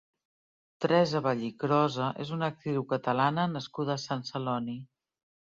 Teresa 0.85 1.21
Vallicrosa 1.27 2.07
és 2.25 2.33
una 2.37 2.49
actriu 2.53 2.87
Catalana 2.95 3.47
nascuda 3.53 3.95
a 3.99 4.03
Sant 4.09 4.29
Celoni. 4.31 4.79